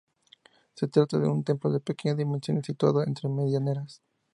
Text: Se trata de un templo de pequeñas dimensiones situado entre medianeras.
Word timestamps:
Se 0.73 0.87
trata 0.87 1.19
de 1.19 1.27
un 1.27 1.43
templo 1.43 1.71
de 1.71 1.79
pequeñas 1.79 2.17
dimensiones 2.17 2.65
situado 2.65 3.03
entre 3.03 3.29
medianeras. 3.29 4.01